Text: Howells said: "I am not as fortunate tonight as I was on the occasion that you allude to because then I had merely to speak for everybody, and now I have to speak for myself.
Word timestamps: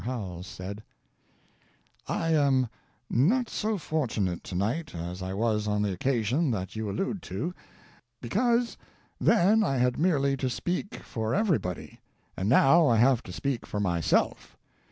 Howells 0.03 0.47
said: 0.47 0.81
"I 2.07 2.29
am 2.33 2.67
not 3.07 3.53
as 3.63 3.81
fortunate 3.83 4.43
tonight 4.43 4.95
as 4.95 5.21
I 5.21 5.35
was 5.35 5.67
on 5.67 5.83
the 5.83 5.91
occasion 5.93 6.49
that 6.49 6.75
you 6.75 6.89
allude 6.89 7.21
to 7.21 7.53
because 8.19 8.77
then 9.19 9.63
I 9.63 9.77
had 9.77 9.99
merely 9.99 10.35
to 10.37 10.49
speak 10.49 10.95
for 11.03 11.35
everybody, 11.35 11.99
and 12.35 12.49
now 12.49 12.87
I 12.87 12.95
have 12.97 13.21
to 13.21 13.31
speak 13.31 13.67
for 13.67 13.79
myself. 13.79 14.57